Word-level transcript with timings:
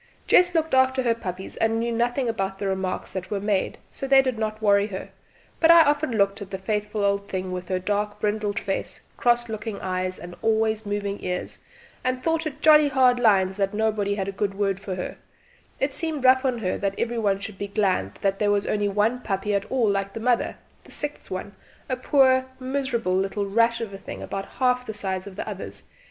Jess 0.25 0.55
looked 0.55 0.73
after 0.73 1.03
her 1.03 1.13
puppies 1.13 1.57
and 1.57 1.79
knew 1.79 1.91
nothing 1.91 2.27
about 2.27 2.57
the 2.57 2.65
remarks 2.67 3.11
that 3.11 3.29
were 3.29 3.39
made, 3.39 3.77
so 3.91 4.07
they 4.07 4.23
did 4.23 4.39
not 4.39 4.59
worry 4.59 4.87
her, 4.87 5.09
but 5.59 5.69
I 5.69 5.83
often 5.83 6.13
looked 6.13 6.41
at 6.41 6.49
the 6.49 6.57
faithful 6.57 7.05
old 7.05 7.27
thing 7.29 7.51
with 7.51 7.67
her 7.67 7.77
dark 7.77 8.19
brindled 8.19 8.57
face, 8.59 9.01
cross 9.15 9.47
looking 9.47 9.79
eyes 9.79 10.17
and 10.17 10.33
always 10.41 10.87
moving 10.87 11.23
ears, 11.23 11.59
and 12.03 12.23
thought 12.23 12.47
it 12.47 12.63
jolly 12.63 12.87
hard 12.87 13.19
lines 13.19 13.57
that 13.57 13.75
nobody 13.75 14.15
had 14.15 14.27
a 14.27 14.31
good 14.31 14.55
word 14.55 14.79
for 14.79 14.95
her; 14.95 15.17
it 15.79 15.93
seemed 15.93 16.25
rough 16.25 16.43
on 16.45 16.57
her 16.57 16.79
that 16.79 16.95
every 16.97 17.19
one 17.19 17.37
should 17.39 17.59
be 17.59 17.67
glad 17.67 18.15
there 18.23 18.49
was 18.49 18.65
only 18.65 18.87
one 18.89 19.19
puppy 19.21 19.53
at 19.53 19.65
all 19.71 19.87
like 19.87 20.13
the 20.13 20.19
mother 20.19 20.55
the 20.83 20.91
sixth 20.91 21.29
one, 21.29 21.53
a 21.87 21.95
poor 21.95 22.47
miserable 22.59 23.13
little 23.15 23.45
rat 23.45 23.79
of 23.79 23.93
a 23.93 23.99
thing 23.99 24.23
about 24.23 24.45
half 24.53 24.83
the 24.83 24.95
size 24.95 25.27
of 25.27 25.35
the 25.35 25.47
others. 25.47 25.83